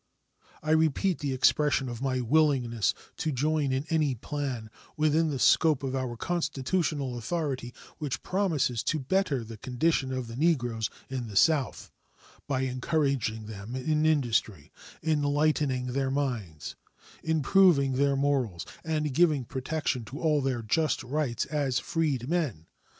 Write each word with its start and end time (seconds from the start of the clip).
I 0.63 0.71
repeat 0.71 1.19
the 1.19 1.31
expression 1.31 1.87
of 1.87 2.01
my 2.01 2.21
willingness 2.21 2.95
to 3.17 3.31
join 3.31 3.71
in 3.71 3.85
any 3.91 4.15
plan 4.15 4.71
within 4.97 5.29
the 5.29 5.37
scope 5.37 5.83
of 5.83 5.95
our 5.95 6.17
constitutional 6.17 7.19
authority 7.19 7.71
which 7.99 8.23
promises 8.23 8.81
to 8.85 8.97
better 8.97 9.43
the 9.43 9.57
condition 9.57 10.11
of 10.11 10.25
the 10.25 10.35
Negroes 10.35 10.89
in 11.07 11.27
the 11.27 11.35
South, 11.35 11.91
by 12.47 12.61
encouraging 12.61 13.45
them 13.45 13.75
in 13.75 14.07
industry, 14.07 14.71
enlightening 15.03 15.93
their 15.93 16.09
minds, 16.09 16.75
improving 17.21 17.91
their 17.93 18.15
morals, 18.15 18.65
and 18.83 19.13
giving 19.13 19.45
protection 19.45 20.03
to 20.05 20.19
all 20.19 20.41
their 20.41 20.63
just 20.63 21.03
rights 21.03 21.45
as 21.45 21.77
freedmen. 21.77 22.65